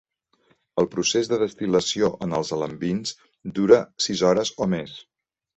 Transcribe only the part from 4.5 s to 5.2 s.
o més.